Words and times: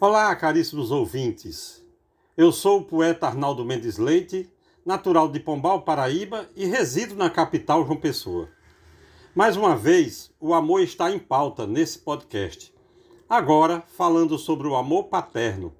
Olá, 0.00 0.34
caríssimos 0.34 0.90
ouvintes. 0.90 1.80
Eu 2.36 2.50
sou 2.50 2.80
o 2.80 2.84
poeta 2.84 3.28
Arnaldo 3.28 3.64
Mendes 3.64 3.96
Leite, 3.96 4.50
natural 4.84 5.28
de 5.28 5.38
Pombal, 5.38 5.82
Paraíba 5.82 6.50
e 6.56 6.66
resido 6.66 7.14
na 7.14 7.30
capital 7.30 7.86
João 7.86 7.96
Pessoa. 7.96 8.48
Mais 9.36 9.56
uma 9.56 9.76
vez, 9.76 10.32
o 10.40 10.52
amor 10.52 10.80
está 10.80 11.12
em 11.12 11.18
pauta 11.18 11.64
nesse 11.64 12.00
podcast. 12.00 12.74
Agora, 13.28 13.84
falando 13.86 14.36
sobre 14.36 14.66
o 14.66 14.74
amor 14.74 15.04
paterno, 15.04 15.72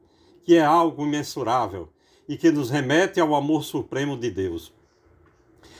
que 0.45 0.55
é 0.55 0.65
algo 0.65 1.05
imensurável 1.05 1.89
e 2.29 2.37
que 2.37 2.53
nos 2.53 2.71
remete 2.71 3.19
ao 3.19 3.35
amor 3.35 3.65
supremo 3.65 4.17
de 4.17 4.31
Deus. 4.31 4.73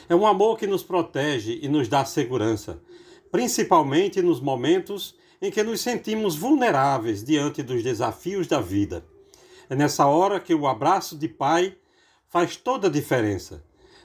É 0.09 0.15
um 0.15 0.27
amor 0.27 0.59
que 0.59 0.67
nos 0.67 0.83
protege 0.83 1.61
e 1.63 1.69
nos 1.69 1.87
dá 1.87 2.05
segurança, 2.05 2.83
principalmente 3.31 4.21
nos 4.21 4.41
momentos 4.41 5.15
em 5.45 5.51
que 5.51 5.63
nos 5.63 5.83
sentimos 5.83 6.37
vulneráveis 6.37 7.23
diante 7.23 7.63
dos 7.63 7.83
desafios 7.83 8.47
da 8.47 8.63
vida. 8.63 9.05
É 9.69 9.77
nessa 9.77 10.07
hora 10.07 10.41
que 10.41 10.55
o 10.55 10.67
abraço 10.67 11.19
de 11.19 11.29
pai 11.29 11.77
faz 12.31 12.57
toda 12.57 12.89
a 12.89 12.91
diferença. 12.91 13.63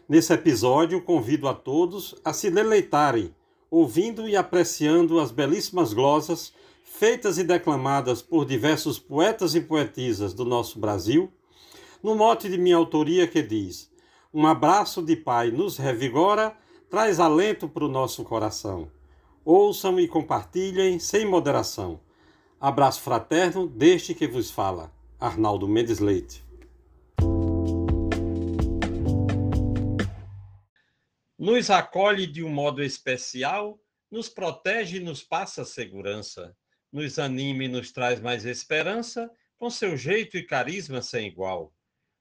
Nesse 0.08 0.34
episódio, 0.34 1.02
convido 1.02 1.48
a 1.48 1.54
todos 1.54 2.14
a 2.26 2.34
se 2.34 2.52
deleitarem, 2.52 3.34
ouvindo 3.72 4.28
e 4.28 4.36
apreciando 4.36 5.18
as 5.18 5.32
belíssimas 5.32 5.94
glosas 5.94 6.52
feitas 6.84 7.38
e 7.38 7.46
declamadas 7.46 8.22
por 8.22 8.44
diversos 8.46 9.00
poetas 9.00 9.56
e 9.56 9.62
poetisas 9.62 10.34
do 10.34 10.44
nosso 10.44 10.78
Brasil, 10.78 11.32
no 12.04 12.16
mote 12.16 12.50
de 12.50 12.58
minha 12.58 12.76
autoria 12.76 13.26
que 13.26 13.42
diz: 13.42 13.90
Um 14.34 14.46
abraço 14.46 15.02
de 15.02 15.16
pai 15.16 15.52
nos 15.52 15.78
revigora, 15.78 16.54
traz 16.90 17.18
alento 17.18 17.70
para 17.70 17.86
o 17.86 17.90
nosso 17.90 18.26
coração. 18.26 18.92
Ouçam 19.52 20.00
e 20.00 20.08
compartilhem 20.08 21.00
sem 21.00 21.26
moderação. 21.26 22.00
Abraço 22.60 23.02
fraterno 23.02 23.68
deste 23.68 24.14
que 24.14 24.28
vos 24.28 24.52
fala, 24.52 24.94
Arnaldo 25.20 25.68
Mendes 25.68 25.98
Leite. 25.98 26.46
Nos 31.36 31.72
acolhe 31.72 32.28
de 32.28 32.44
um 32.44 32.50
modo 32.50 32.84
especial, 32.84 33.82
nos 34.12 34.30
protege 34.30 34.98
e 34.98 35.04
nos 35.04 35.24
passa 35.24 35.66
segurança, 35.66 36.56
nos 36.94 37.18
anima 37.18 37.64
e 37.64 37.68
nos 37.68 37.92
traz 37.92 38.22
mais 38.22 38.46
esperança, 38.46 39.32
com 39.58 39.68
seu 39.68 39.98
jeito 39.98 40.38
e 40.38 40.46
carisma 40.46 41.02
sem 41.02 41.26
igual. 41.26 41.74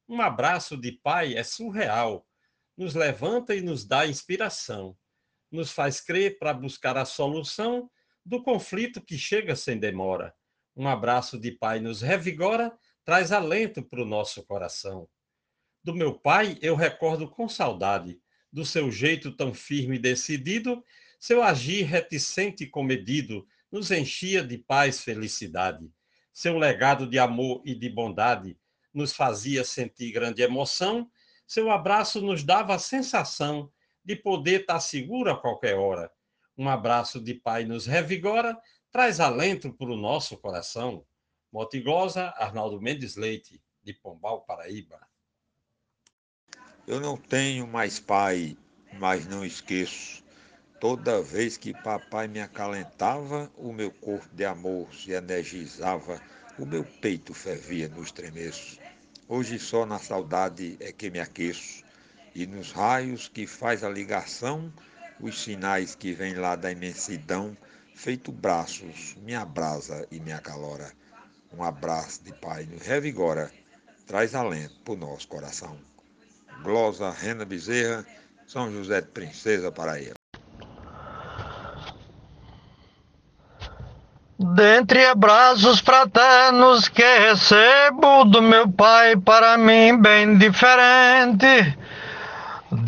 Um 0.08 0.22
abraço 0.22 0.78
de 0.78 0.92
pai 0.92 1.34
é 1.34 1.42
surreal, 1.42 2.26
nos 2.74 2.94
levanta 2.94 3.54
e 3.54 3.60
nos 3.60 3.84
dá 3.84 4.06
inspiração 4.06 4.96
nos 5.50 5.70
faz 5.70 6.00
crer 6.00 6.38
para 6.38 6.52
buscar 6.52 6.96
a 6.96 7.04
solução 7.04 7.90
do 8.24 8.42
conflito 8.42 9.00
que 9.00 9.16
chega 9.16 9.56
sem 9.56 9.78
demora. 9.78 10.34
Um 10.76 10.86
abraço 10.86 11.38
de 11.38 11.50
pai 11.50 11.80
nos 11.80 12.02
revigora, 12.02 12.76
traz 13.04 13.32
alento 13.32 13.82
para 13.82 14.02
o 14.02 14.06
nosso 14.06 14.44
coração. 14.44 15.08
Do 15.82 15.94
meu 15.94 16.18
pai 16.18 16.58
eu 16.60 16.76
recordo 16.76 17.28
com 17.28 17.48
saudade, 17.48 18.20
do 18.52 18.64
seu 18.64 18.90
jeito 18.90 19.32
tão 19.32 19.54
firme 19.54 19.96
e 19.96 19.98
decidido, 19.98 20.84
seu 21.18 21.42
agir 21.42 21.84
reticente 21.84 22.64
e 22.64 22.68
comedido 22.68 23.46
nos 23.72 23.90
enchia 23.90 24.42
de 24.42 24.58
paz 24.58 25.00
felicidade. 25.02 25.90
Seu 26.32 26.56
legado 26.56 27.06
de 27.06 27.18
amor 27.18 27.62
e 27.64 27.74
de 27.74 27.88
bondade 27.88 28.56
nos 28.92 29.12
fazia 29.12 29.64
sentir 29.64 30.12
grande 30.12 30.42
emoção, 30.42 31.10
seu 31.46 31.70
abraço 31.70 32.20
nos 32.20 32.44
dava 32.44 32.74
a 32.74 32.78
sensação 32.78 33.70
de 34.04 34.16
poder 34.16 34.62
estar 34.62 34.80
seguro 34.80 35.30
a 35.30 35.40
qualquer 35.40 35.74
hora. 35.74 36.10
Um 36.56 36.68
abraço 36.68 37.20
de 37.20 37.34
pai 37.34 37.64
nos 37.64 37.86
revigora, 37.86 38.56
traz 38.90 39.20
alento 39.20 39.72
para 39.72 39.90
o 39.90 39.96
nosso 39.96 40.36
coração. 40.38 41.04
Motigosa, 41.52 42.34
Arnaldo 42.36 42.80
Mendes 42.80 43.16
Leite, 43.16 43.62
de 43.82 43.92
Pombal, 43.94 44.42
Paraíba. 44.42 45.00
Eu 46.86 47.00
não 47.00 47.16
tenho 47.16 47.66
mais 47.66 48.00
pai, 48.00 48.56
mas 48.98 49.26
não 49.26 49.44
esqueço. 49.44 50.24
Toda 50.80 51.22
vez 51.22 51.56
que 51.56 51.72
papai 51.82 52.28
me 52.28 52.40
acalentava, 52.40 53.50
o 53.56 53.72
meu 53.72 53.90
corpo 53.90 54.28
de 54.34 54.44
amor 54.44 54.92
se 54.94 55.12
energizava, 55.12 56.20
o 56.58 56.64
meu 56.64 56.84
peito 56.84 57.34
fervia 57.34 57.88
nos 57.88 58.10
tremeços. 58.10 58.78
Hoje 59.28 59.58
só 59.58 59.84
na 59.84 59.98
saudade 59.98 60.76
é 60.80 60.92
que 60.92 61.10
me 61.10 61.20
aqueço 61.20 61.84
e 62.38 62.46
nos 62.46 62.70
raios 62.70 63.26
que 63.26 63.48
faz 63.48 63.82
a 63.82 63.88
ligação, 63.88 64.72
os 65.20 65.42
sinais 65.42 65.96
que 65.96 66.12
vêm 66.12 66.34
lá 66.34 66.54
da 66.54 66.70
imensidão, 66.70 67.56
feito 67.96 68.30
braços, 68.30 69.16
me 69.24 69.34
abrasa 69.34 70.06
e 70.08 70.20
me 70.20 70.30
acalora. 70.32 70.92
Um 71.52 71.64
abraço 71.64 72.22
de 72.22 72.32
Pai 72.32 72.62
nos 72.62 72.86
revigora, 72.86 73.50
traz 74.06 74.36
alento 74.36 74.76
pro 74.84 74.94
nosso 74.94 75.26
coração. 75.26 75.76
Glosa 76.62 77.10
Rena 77.10 77.44
Bezerra, 77.44 78.06
São 78.46 78.70
José 78.70 79.00
de 79.00 79.08
Princesa, 79.08 79.72
Paraíba. 79.72 80.14
Dentre 84.38 85.04
abraços 85.06 85.80
fraternos 85.80 86.88
que 86.88 87.02
recebo 87.02 88.24
do 88.26 88.40
meu 88.40 88.70
pai, 88.70 89.16
para 89.16 89.58
mim 89.58 90.00
bem 90.00 90.38
diferente 90.38 91.76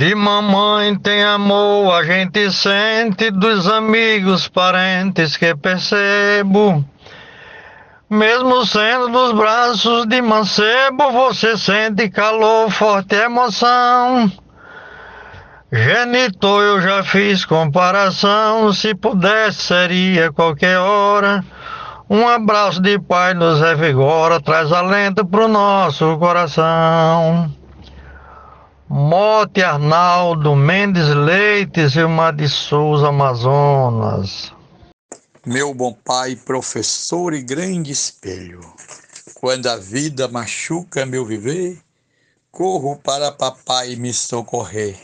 de 0.01 0.15
mamãe 0.15 0.97
tem 0.97 1.23
amor, 1.23 1.93
a 1.93 2.03
gente 2.03 2.51
sente 2.51 3.31
dos 3.31 3.69
amigos, 3.69 4.49
parentes 4.49 5.37
que 5.37 5.55
percebo. 5.55 6.83
Mesmo 8.09 8.65
sendo 8.65 9.09
dos 9.09 9.33
braços 9.33 10.07
de 10.07 10.23
mancebo, 10.23 11.13
você 11.13 11.55
sente 11.59 12.09
calor, 12.09 12.71
forte 12.71 13.15
emoção. 13.15 14.33
Genitor, 15.71 16.63
eu 16.63 16.81
já 16.81 17.03
fiz 17.05 17.45
comparação, 17.45 18.73
se 18.73 18.95
pudesse 18.95 19.65
seria 19.65 20.33
qualquer 20.33 20.79
hora. 20.79 21.45
Um 22.09 22.27
abraço 22.27 22.81
de 22.81 22.99
pai 22.99 23.35
nos 23.35 23.61
revigora, 23.61 24.41
traz 24.41 24.73
alento 24.73 25.27
pro 25.27 25.47
nosso 25.47 26.17
coração. 26.17 27.60
Mote 28.93 29.63
Arnaldo 29.63 30.57
Mendes 30.57 31.07
Leite, 31.15 31.89
Gilmar 31.89 32.35
de 32.35 32.49
Souza, 32.49 33.07
Amazonas. 33.07 34.53
Meu 35.47 35.73
bom 35.73 35.93
pai, 35.93 36.35
professor 36.35 37.33
e 37.33 37.41
grande 37.41 37.93
espelho, 37.93 38.59
quando 39.35 39.69
a 39.69 39.77
vida 39.77 40.27
machuca 40.27 41.07
meu 41.07 41.25
viver, 41.25 41.81
corro 42.51 42.97
para 42.97 43.31
papai 43.31 43.95
me 43.95 44.13
socorrer. 44.13 44.99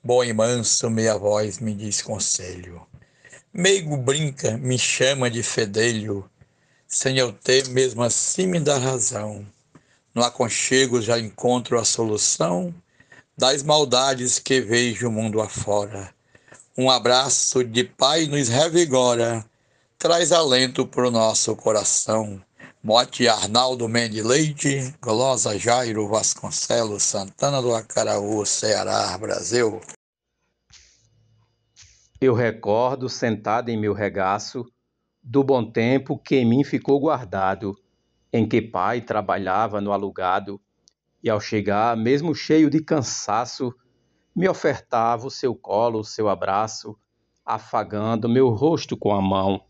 Bom 0.00 0.22
e 0.22 0.32
manso, 0.32 0.88
meia 0.88 1.18
voz 1.18 1.58
me 1.58 1.74
diz 1.74 2.00
conselho. 2.00 2.86
Meigo 3.52 3.96
brinca, 3.96 4.56
me 4.58 4.78
chama 4.78 5.28
de 5.28 5.42
fedelho, 5.42 6.24
sem 6.86 7.18
eu 7.18 7.32
ter 7.32 7.66
mesmo 7.70 8.04
assim 8.04 8.46
me 8.46 8.60
dar 8.60 8.78
razão. 8.78 9.44
No 10.14 10.22
aconchego 10.22 11.02
já 11.02 11.18
encontro 11.18 11.80
a 11.80 11.84
solução 11.84 12.72
das 13.38 13.62
maldades 13.62 14.40
que 14.40 14.60
vejo 14.60 15.06
o 15.06 15.12
mundo 15.12 15.40
afora. 15.40 16.12
Um 16.76 16.90
abraço 16.90 17.62
de 17.62 17.84
pai 17.84 18.26
nos 18.26 18.48
revigora, 18.48 19.44
traz 19.96 20.32
alento 20.32 20.84
para 20.84 21.06
o 21.06 21.10
nosso 21.12 21.54
coração. 21.54 22.42
Mote 22.82 23.28
Arnaldo 23.28 23.88
Mendes 23.88 24.24
Leite, 24.24 24.92
Jairo 25.56 26.08
Vasconcelos, 26.08 27.04
Santana 27.04 27.62
do 27.62 27.72
Acaraú, 27.72 28.44
Ceará, 28.44 29.16
Brasil. 29.16 29.80
Eu 32.20 32.34
recordo, 32.34 33.08
sentado 33.08 33.68
em 33.68 33.78
meu 33.78 33.92
regaço, 33.92 34.66
do 35.22 35.44
bom 35.44 35.64
tempo 35.64 36.18
que 36.18 36.34
em 36.34 36.44
mim 36.44 36.64
ficou 36.64 36.98
guardado, 36.98 37.78
em 38.32 38.48
que 38.48 38.60
pai 38.60 39.00
trabalhava 39.00 39.80
no 39.80 39.92
alugado, 39.92 40.60
e 41.22 41.28
ao 41.28 41.40
chegar, 41.40 41.96
mesmo 41.96 42.34
cheio 42.34 42.70
de 42.70 42.82
cansaço, 42.82 43.74
me 44.34 44.48
ofertava 44.48 45.26
o 45.26 45.30
seu 45.30 45.54
colo, 45.54 46.00
o 46.00 46.04
seu 46.04 46.28
abraço, 46.28 46.96
afagando 47.44 48.28
meu 48.28 48.50
rosto 48.50 48.96
com 48.96 49.12
a 49.12 49.20
mão. 49.20 49.64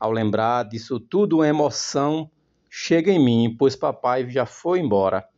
Ao 0.00 0.10
lembrar 0.10 0.64
disso 0.64 0.98
tudo, 0.98 1.36
uma 1.36 1.48
emoção 1.48 2.30
chega 2.70 3.10
em 3.10 3.22
mim, 3.22 3.54
pois 3.58 3.76
papai 3.76 4.28
já 4.30 4.46
foi 4.46 4.80
embora. 4.80 5.28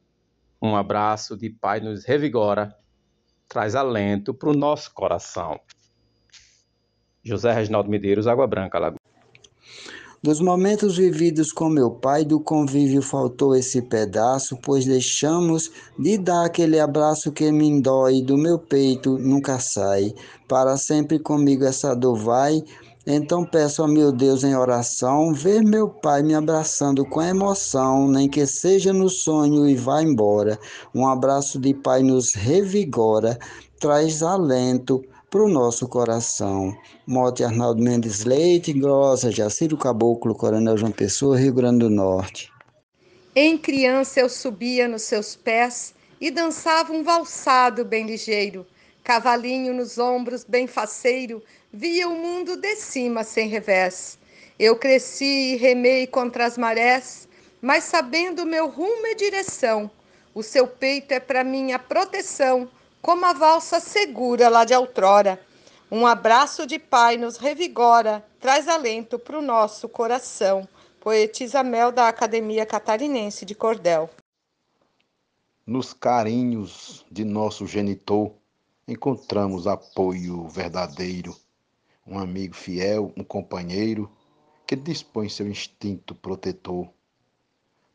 Um 0.63 0.77
abraço 0.77 1.37
de 1.37 1.51
pai 1.51 1.81
nos 1.81 2.05
revigora, 2.05 2.75
traz 3.49 3.75
alento 3.75 4.33
para 4.33 4.49
o 4.49 4.55
nosso 4.55 4.95
coração. 4.95 5.61
José 7.23 7.53
Reginaldo 7.53 7.91
Medeiros, 7.91 8.27
Água 8.27 8.47
Branca, 8.47 8.79
Lagoa. 8.79 9.04
Dos 10.25 10.41
momentos 10.41 10.97
vividos 10.97 11.53
com 11.53 11.69
meu 11.69 11.91
pai, 11.91 12.25
do 12.25 12.41
convívio 12.41 13.03
faltou 13.03 13.55
esse 13.55 13.83
pedaço, 13.83 14.57
pois 14.63 14.87
deixamos 14.87 15.71
de 15.99 16.17
dar 16.17 16.47
aquele 16.47 16.81
abraço 16.81 17.31
que 17.31 17.53
me 17.53 17.79
dói 17.83 18.23
do 18.23 18.39
meu 18.39 18.59
peito, 18.59 19.19
nunca 19.19 19.59
sai. 19.59 20.15
Para 20.49 20.79
sempre 20.79 21.19
comigo 21.19 21.67
essa 21.67 21.95
dor 21.95 22.17
vai, 22.17 22.65
Então 23.07 23.45
peço 23.45 23.83
ao 23.83 23.89
meu 23.89 24.11
Deus 24.11 24.45
em 24.45 24.57
oração, 24.57 25.35
ver 25.35 25.63
meu 25.63 25.91
Pai 25.91 26.23
me 26.23 26.35
abraçando 26.35 27.05
com 27.05 27.21
emoção, 27.21 28.09
nem 28.09 28.27
que 28.27 28.47
seja 28.47 28.95
no 28.95 29.11
sonho 29.11 29.69
e 29.69 29.77
vá 29.77 30.03
embora. 30.03 30.59
Um 30.95 31.07
abraço 31.07 31.59
de 31.59 31.75
Pai 31.75 32.03
nos 32.03 32.33
revigora, 32.33 33.39
traz 33.79 34.23
alento 34.23 35.05
para 35.35 35.43
o 35.43 35.49
nosso 35.49 35.89
coração. 35.89 36.79
Mote 37.05 37.43
Arnaldo 37.43 37.83
Mendes 37.83 38.25
Leite, 38.25 38.73
Grossa, 38.73 39.33
Jaciro 39.33 39.77
Caboclo, 39.77 40.33
Coronel 40.33 40.77
João 40.77 40.93
Pessoa, 40.93 41.37
Rio 41.37 41.53
Grande 41.53 41.81
do 41.81 41.91
Norte. 41.91 42.53
Em 43.35 43.59
criança 43.59 44.21
eu 44.21 44.29
subia 44.29 44.87
nos 44.87 45.03
seus 45.03 45.35
pés 45.35 45.93
e 46.21 46.31
dançava 46.31 46.93
um 46.93 47.03
valsado 47.03 47.85
bem 47.85 48.07
ligeiro. 48.07 48.65
Cavalinho 49.03 49.75
nos 49.75 49.99
ombros, 49.99 50.45
bem 50.45 50.69
faceiro, 50.69 51.43
via 51.73 52.09
o 52.09 52.15
mundo 52.15 52.57
de 52.57 52.77
cima 52.77 53.25
sem 53.25 53.49
revés. 53.49 54.17
Eu 54.57 54.77
cresci 54.77 55.55
e 55.55 55.57
remei 55.57 56.07
contra 56.07 56.47
as 56.47 56.57
marés, 56.57 57.27
mas 57.61 57.83
sabendo 57.83 58.47
meu 58.47 58.69
rumo 58.69 59.05
e 59.09 59.17
direção, 59.17 59.91
o 60.33 60.45
seu 60.45 60.69
peito 60.69 61.11
é 61.11 61.19
para 61.19 61.43
mim 61.43 61.73
a 61.73 61.79
proteção, 61.81 62.69
como 63.05 63.27
a 63.27 63.35
valsa 63.35 63.81
segura 63.81 64.49
lá 64.49 64.65
de 64.65 64.75
outrora. 64.75 65.39
Um 65.93 66.07
abraço 66.07 66.67
de 66.67 66.79
pai 66.79 67.19
nos 67.19 67.37
revigora, 67.37 68.25
traz 68.41 68.67
alento 68.67 69.19
para 69.19 69.39
o 69.39 69.43
nosso 69.43 69.91
coração. 69.91 70.67
Poetisa 71.01 71.63
Mel 71.63 71.93
da 71.93 72.09
Academia 72.09 72.65
Catarinense 72.65 73.45
de 73.45 73.55
Cordel. 73.55 74.09
Nos 75.67 75.93
carinhos 75.93 77.05
de 77.11 77.27
nosso 77.27 77.67
genitor, 77.67 78.33
encontramos 78.89 79.67
apoio 79.67 80.49
verdadeiro, 80.49 81.37
um 82.07 82.19
amigo 82.19 82.57
fiel, 82.57 83.13
um 83.15 83.23
companheiro 83.23 84.11
que 84.67 84.75
dispõe 84.75 85.29
seu 85.29 85.47
instinto 85.47 86.15
protetor. 86.15 86.89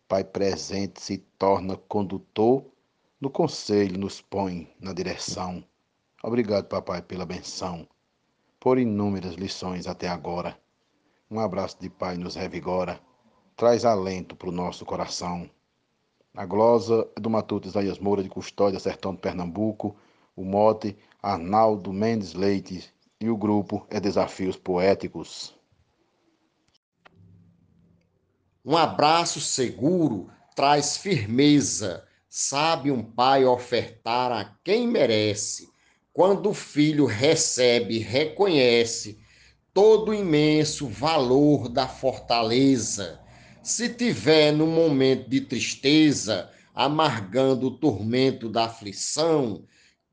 Pai 0.07 0.23
presente 0.23 1.01
se 1.01 1.17
torna 1.17 1.75
condutor, 1.75 2.63
no 3.19 3.29
conselho 3.29 3.97
nos 3.97 4.21
põe 4.21 4.73
na 4.79 4.93
direção. 4.93 5.63
Obrigado, 6.23 6.67
papai, 6.67 7.01
pela 7.01 7.25
benção, 7.25 7.87
por 8.59 8.77
inúmeras 8.77 9.35
lições 9.35 9.87
até 9.87 10.07
agora. 10.07 10.57
Um 11.29 11.39
abraço 11.39 11.77
de 11.79 11.89
pai 11.89 12.17
nos 12.17 12.35
revigora, 12.35 12.99
traz 13.55 13.85
alento 13.85 14.35
para 14.35 14.49
o 14.49 14.53
nosso 14.53 14.85
coração. 14.85 15.49
A 16.33 16.45
glosa 16.45 17.07
é 17.15 17.19
do 17.19 17.29
Matuto 17.29 17.67
Isaías 17.67 17.99
Moura 17.99 18.23
de 18.23 18.29
Custódia, 18.29 18.79
Sertão 18.79 19.13
de 19.13 19.19
Pernambuco, 19.19 19.95
o 20.35 20.43
mote 20.43 20.95
Arnaldo 21.21 21.91
Mendes 21.91 22.33
Leite 22.33 22.89
e 23.19 23.29
o 23.29 23.35
grupo 23.35 23.85
é 23.89 23.99
Desafios 23.99 24.55
Poéticos. 24.55 25.53
Um 28.63 28.77
abraço 28.77 29.41
seguro 29.41 30.29
traz 30.55 30.97
firmeza, 30.97 32.07
sabe 32.29 32.91
um 32.91 33.03
pai 33.03 33.43
ofertar 33.43 34.31
a 34.31 34.55
quem 34.63 34.87
merece. 34.87 35.67
Quando 36.13 36.51
o 36.51 36.53
filho 36.53 37.05
recebe, 37.05 37.97
reconhece 37.97 39.17
todo 39.73 40.09
o 40.09 40.13
imenso 40.13 40.87
valor 40.87 41.69
da 41.69 41.87
fortaleza. 41.87 43.19
Se 43.63 43.89
tiver 43.89 44.51
no 44.51 44.67
momento 44.67 45.29
de 45.29 45.41
tristeza, 45.41 46.51
amargando 46.73 47.67
o 47.67 47.77
tormento 47.77 48.47
da 48.47 48.65
aflição, 48.65 49.63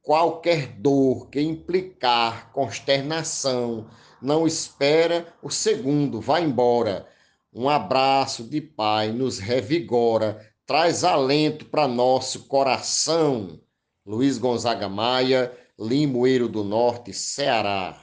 qualquer 0.03 0.69
dor 0.79 1.29
que 1.29 1.41
implicar 1.41 2.51
consternação, 2.53 3.89
não 4.23 4.47
espera 4.47 5.35
o 5.43 5.51
segundo, 5.51 6.21
vai 6.21 6.45
embora. 6.45 7.07
Um 7.53 7.69
abraço 7.69 8.45
de 8.45 8.61
pai 8.61 9.13
nos 9.13 9.39
revigora, 9.39 10.41
traz 10.67 11.05
alento 11.05 11.65
para 11.67 11.87
nosso 11.87 12.45
coração. 12.47 13.61
Luiz 14.05 14.37
Gonzaga 14.37 14.89
Maia, 14.89 15.53
Limoeiro 15.79 16.49
do 16.49 16.65
Norte, 16.65 17.13
Ceará. 17.13 17.97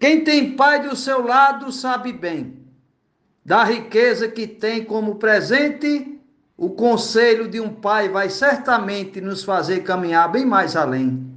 Quem 0.00 0.22
tem 0.22 0.56
pai 0.56 0.86
do 0.86 0.96
seu 0.96 1.24
lado 1.24 1.72
sabe 1.72 2.12
bem 2.12 2.58
da 3.44 3.64
riqueza 3.64 4.28
que 4.28 4.46
tem 4.46 4.84
como 4.84 5.14
presente 5.14 6.20
o 6.54 6.70
conselho 6.70 7.48
de 7.48 7.60
um 7.60 7.72
pai 7.72 8.08
vai 8.08 8.28
certamente 8.28 9.20
nos 9.20 9.42
fazer 9.44 9.84
caminhar 9.84 10.30
bem 10.30 10.44
mais 10.44 10.76
além. 10.76 11.32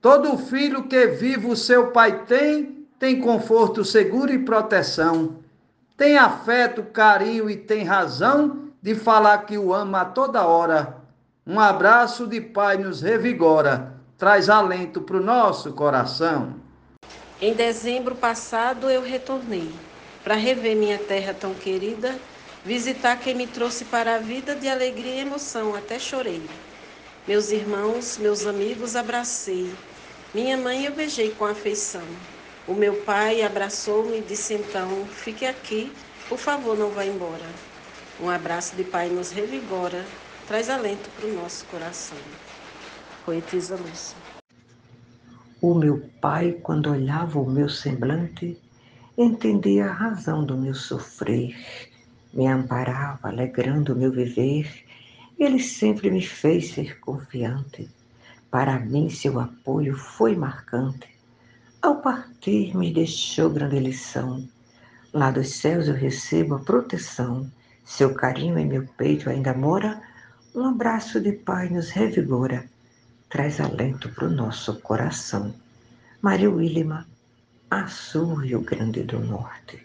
Todo 0.00 0.38
filho 0.38 0.88
que 0.88 1.06
vive 1.06 1.46
o 1.46 1.54
seu 1.54 1.92
pai 1.92 2.24
tem, 2.24 2.86
tem 2.98 3.20
conforto 3.20 3.84
seguro 3.84 4.32
e 4.32 4.38
proteção. 4.38 5.36
Tem 5.96 6.16
afeto, 6.16 6.82
carinho 6.82 7.50
e 7.50 7.56
tem 7.56 7.84
razão 7.84 8.69
de 8.82 8.94
falar 8.94 9.38
que 9.46 9.58
o 9.58 9.74
ama 9.74 10.02
a 10.02 10.04
toda 10.04 10.46
hora. 10.46 10.96
Um 11.46 11.58
abraço 11.58 12.26
de 12.26 12.40
pai 12.40 12.76
nos 12.76 13.00
revigora, 13.00 13.94
traz 14.16 14.48
alento 14.48 15.00
para 15.00 15.16
o 15.16 15.22
nosso 15.22 15.72
coração. 15.72 16.54
Em 17.40 17.54
dezembro 17.54 18.14
passado 18.14 18.90
eu 18.90 19.02
retornei 19.02 19.70
para 20.22 20.34
rever 20.34 20.76
minha 20.76 20.98
terra 20.98 21.34
tão 21.34 21.54
querida 21.54 22.18
visitar 22.64 23.16
quem 23.16 23.34
me 23.34 23.46
trouxe 23.46 23.84
para 23.86 24.16
a 24.16 24.18
vida 24.18 24.54
de 24.54 24.68
alegria 24.68 25.16
e 25.16 25.20
emoção, 25.20 25.74
até 25.74 25.98
chorei. 25.98 26.42
Meus 27.26 27.50
irmãos, 27.50 28.18
meus 28.18 28.46
amigos, 28.46 28.96
abracei. 28.96 29.72
Minha 30.34 30.56
mãe 30.56 30.84
eu 30.84 30.92
beijei 30.92 31.30
com 31.30 31.44
afeição. 31.44 32.04
O 32.68 32.74
meu 32.74 32.94
pai 33.02 33.42
abraçou-me 33.42 34.18
e 34.18 34.22
disse 34.22 34.54
então: 34.54 35.06
Fique 35.06 35.46
aqui, 35.46 35.92
por 36.28 36.38
favor, 36.38 36.76
não 36.76 36.90
vá 36.90 37.04
embora. 37.04 37.69
Um 38.22 38.28
abraço 38.28 38.76
de 38.76 38.84
pai 38.84 39.08
nos 39.08 39.30
revigora, 39.30 40.04
traz 40.46 40.68
alento 40.68 41.08
para 41.10 41.28
o 41.28 41.34
nosso 41.34 41.64
coração. 41.66 42.18
Poetisa 43.24 43.76
Lúcia. 43.76 44.16
O 45.60 45.74
meu 45.74 46.02
pai, 46.20 46.52
quando 46.62 46.90
olhava 46.90 47.38
o 47.38 47.48
meu 47.48 47.68
semblante, 47.68 48.58
entendia 49.16 49.86
a 49.86 49.92
razão 49.92 50.44
do 50.44 50.56
meu 50.56 50.74
sofrer 50.74 51.54
me 52.32 52.46
amparava, 52.46 53.28
alegrando 53.28 53.92
o 53.92 53.96
meu 53.96 54.12
viver. 54.12 54.84
Ele 55.38 55.58
sempre 55.58 56.10
me 56.10 56.22
fez 56.22 56.72
ser 56.72 57.00
confiante. 57.00 57.88
Para 58.50 58.78
mim, 58.78 59.08
seu 59.08 59.40
apoio 59.40 59.96
foi 59.96 60.36
marcante. 60.36 61.08
Ao 61.82 61.96
partir, 61.96 62.76
me 62.76 62.92
deixou 62.92 63.50
grande 63.50 63.78
lição. 63.78 64.46
Lá 65.12 65.30
dos 65.30 65.54
céus 65.54 65.88
eu 65.88 65.94
recebo 65.94 66.54
a 66.54 66.58
proteção. 66.60 67.50
Seu 67.90 68.14
carinho 68.14 68.56
em 68.56 68.66
meu 68.66 68.86
peito 68.96 69.28
ainda 69.28 69.52
mora. 69.52 70.00
Um 70.54 70.64
abraço 70.64 71.20
de 71.20 71.32
pai 71.32 71.68
nos 71.68 71.90
revigora. 71.90 72.64
Traz 73.28 73.60
alento 73.60 74.08
para 74.10 74.26
o 74.26 74.30
nosso 74.30 74.76
coração. 74.76 75.52
Maria 76.22 76.48
Willima, 76.48 77.04
Açu, 77.68 78.34
Rio 78.34 78.60
Grande 78.60 79.02
do 79.02 79.18
Norte. 79.18 79.84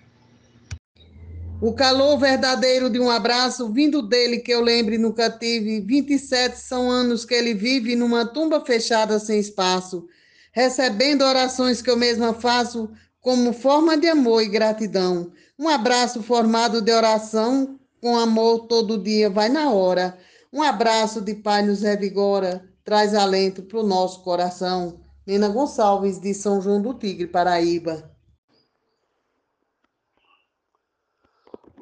O 1.60 1.74
calor 1.74 2.20
verdadeiro 2.20 2.92
de 2.92 3.00
um 3.00 3.10
abraço 3.10 3.74
vindo 3.74 4.04
dele 4.04 4.38
que 4.38 4.52
eu 4.52 4.62
lembre 4.62 5.00
nunca 5.00 5.28
tive. 5.28 5.82
27 5.82 6.60
são 6.60 6.92
anos 6.92 7.26
que 7.26 7.34
ele 7.34 7.56
vive 7.56 7.96
numa 7.96 8.24
tumba 8.24 8.64
fechada 8.64 9.18
sem 9.18 9.40
espaço, 9.40 10.08
recebendo 10.52 11.24
orações 11.24 11.82
que 11.82 11.90
eu 11.90 11.98
mesma 11.98 12.36
faço 12.36 12.88
como 13.20 13.52
forma 13.52 13.98
de 13.98 14.08
amor 14.08 14.44
e 14.44 14.48
gratidão. 14.48 15.32
Um 15.58 15.68
abraço 15.68 16.22
formado 16.22 16.84
de 16.84 16.92
oração 16.92 17.80
com 18.06 18.20
amor 18.20 18.68
todo 18.68 19.02
dia 19.02 19.32
vai 19.32 19.50
na 19.50 19.72
hora. 19.72 20.16
Um 20.54 20.62
abraço 20.62 21.20
de 21.20 21.34
Pai 21.34 21.64
nos 21.64 21.82
revigora, 21.82 22.72
traz 22.84 23.16
alento 23.16 23.64
para 23.64 23.80
o 23.80 23.84
nosso 23.84 24.24
coração. 24.24 25.04
Nina 25.26 25.50
Gonçalves, 25.50 26.20
de 26.20 26.32
São 26.32 26.62
João 26.62 26.80
do 26.80 26.94
Tigre, 26.94 27.26
Paraíba. 27.26 28.16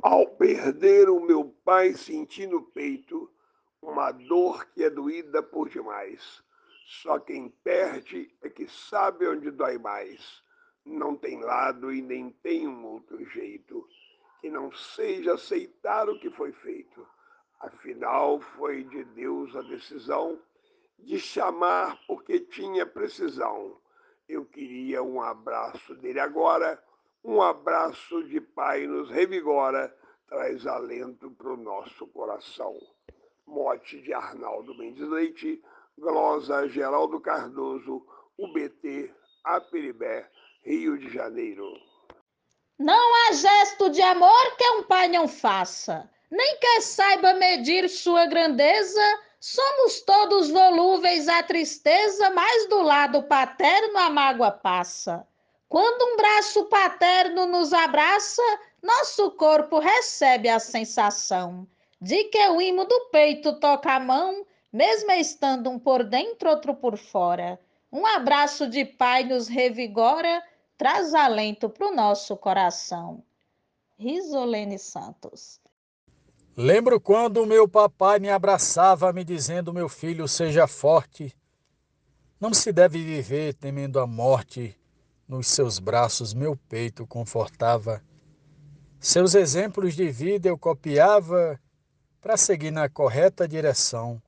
Ao 0.01 0.25
perder 0.25 1.09
o 1.09 1.19
meu 1.19 1.53
pai, 1.65 1.93
senti 1.93 2.47
no 2.47 2.61
peito 2.61 3.29
uma 3.81 4.13
dor 4.13 4.65
que 4.67 4.81
é 4.81 4.89
doída 4.89 5.43
por 5.43 5.67
demais. 5.67 6.41
Só 7.01 7.19
quem 7.19 7.49
perde 7.65 8.33
é 8.41 8.49
que 8.49 8.65
sabe 8.69 9.27
onde 9.27 9.51
dói 9.51 9.77
mais. 9.77 10.41
Não 10.85 11.17
tem 11.17 11.41
lado 11.41 11.91
e 11.91 12.01
nem 12.01 12.29
tem 12.29 12.65
um 12.65 12.85
outro 12.85 13.25
jeito 13.25 13.85
que 14.43 14.49
não 14.49 14.69
seja 14.73 15.35
aceitar 15.35 16.09
o 16.09 16.19
que 16.19 16.29
foi 16.29 16.51
feito. 16.51 17.07
Afinal, 17.61 18.41
foi 18.41 18.83
de 18.83 19.05
Deus 19.05 19.55
a 19.55 19.61
decisão 19.61 20.37
de 20.99 21.17
chamar 21.17 21.97
porque 22.05 22.41
tinha 22.41 22.85
precisão. 22.85 23.79
Eu 24.27 24.43
queria 24.43 25.01
um 25.01 25.21
abraço 25.21 25.95
dele 25.95 26.19
agora 26.19 26.77
um 27.25 27.41
abraço 27.41 28.21
de 28.25 28.41
pai 28.41 28.85
nos 28.85 29.09
revigora, 29.09 29.95
traz 30.27 30.67
alento 30.67 31.31
para 31.31 31.53
o 31.53 31.55
nosso 31.55 32.05
coração. 32.07 32.77
Mote 33.47 34.01
de 34.01 34.13
Arnaldo 34.13 34.77
Mendes 34.77 35.07
Leite, 35.07 35.63
glosa 35.97 36.67
Geraldo 36.67 37.21
Cardoso, 37.21 38.05
UBT, 38.37 39.09
Aperibé, 39.41 40.29
Rio 40.63 40.97
de 40.97 41.09
Janeiro. 41.11 41.71
Não 42.79 43.29
há 43.29 43.33
gesto 43.33 43.89
de 43.89 44.01
amor 44.01 44.55
que 44.57 44.69
um 44.71 44.83
pai 44.83 45.07
não 45.07 45.27
faça, 45.27 46.09
nem 46.29 46.57
que 46.57 46.81
saiba 46.81 47.33
medir 47.33 47.87
sua 47.87 48.25
grandeza. 48.25 49.01
Somos 49.39 50.01
todos 50.01 50.49
volúveis 50.49 51.27
à 51.27 51.43
tristeza, 51.43 52.29
mas 52.31 52.67
do 52.69 52.81
lado 52.81 53.23
paterno 53.23 53.97
a 53.99 54.09
mágoa 54.09 54.51
passa. 54.51 55.27
Quando 55.69 56.13
um 56.13 56.17
braço 56.17 56.65
paterno 56.65 57.45
nos 57.45 57.73
abraça, 57.73 58.41
nosso 58.81 59.31
corpo 59.31 59.79
recebe 59.79 60.49
a 60.49 60.59
sensação 60.59 61.67
de 62.01 62.25
que 62.25 62.49
o 62.49 62.61
imo 62.61 62.85
do 62.85 63.09
peito 63.11 63.59
toca 63.59 63.93
a 63.93 63.99
mão, 63.99 64.45
mesmo 64.71 65.11
estando 65.11 65.69
um 65.69 65.79
por 65.79 66.03
dentro, 66.03 66.49
outro 66.49 66.73
por 66.73 66.97
fora. 66.97 67.59
Um 67.91 68.05
abraço 68.05 68.67
de 68.67 68.83
pai 68.83 69.23
nos 69.23 69.47
revigora, 69.47 70.43
traz 70.77 71.13
alento 71.13 71.69
para 71.69 71.87
o 71.87 71.95
nosso 71.95 72.35
coração. 72.37 73.23
Risolene 73.97 74.77
Santos. 74.79 75.59
Lembro 76.55 76.99
quando 76.99 77.45
meu 77.45 77.67
papai 77.67 78.19
me 78.19 78.29
abraçava, 78.29 79.11
me 79.13 79.23
dizendo: 79.23 79.73
Meu 79.73 79.89
filho, 79.89 80.27
seja 80.27 80.67
forte. 80.67 81.35
Não 82.39 82.53
se 82.53 82.71
deve 82.71 83.01
viver 83.01 83.53
temendo 83.53 83.99
a 83.99 84.05
morte 84.05 84.77
nos 85.27 85.47
seus 85.47 85.79
braços 85.79 86.33
meu 86.33 86.55
peito 86.55 87.07
confortava. 87.07 88.03
Seus 88.99 89.33
exemplos 89.33 89.95
de 89.95 90.09
vida 90.09 90.47
eu 90.47 90.57
copiava 90.57 91.59
para 92.21 92.37
seguir 92.37 92.71
na 92.71 92.87
correta 92.87 93.47
direção. 93.47 94.21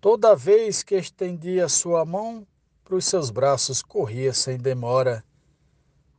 Toda 0.00 0.34
vez 0.34 0.82
que 0.82 0.96
estendia 0.96 1.68
sua 1.68 2.04
mão, 2.04 2.46
para 2.82 2.96
os 2.96 3.04
seus 3.04 3.30
braços 3.30 3.82
corria 3.82 4.34
sem 4.34 4.58
demora. 4.58 5.24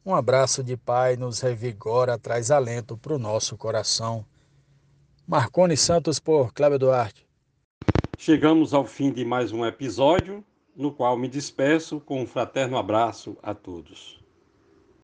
Um 0.05 0.13
abraço 0.13 0.61
de 0.61 0.75
pai 0.75 1.15
nos 1.15 1.39
revigora, 1.39 2.19
traz 2.19 2.51
alento 2.51 2.97
para 2.97 3.13
o 3.13 3.19
nosso 3.19 3.55
coração. 3.55 4.25
Marcone 5.25 5.77
Santos 5.77 6.19
por 6.19 6.53
Cláudio 6.53 6.79
Duarte. 6.79 7.25
Chegamos 8.17 8.73
ao 8.73 8.85
fim 8.85 9.13
de 9.13 9.23
mais 9.23 9.53
um 9.53 9.65
episódio 9.65 10.43
no 10.75 10.91
qual 10.91 11.17
me 11.17 11.29
despeço 11.29 12.01
com 12.01 12.21
um 12.21 12.27
fraterno 12.27 12.77
abraço 12.77 13.37
a 13.41 13.53
todos. 13.53 14.22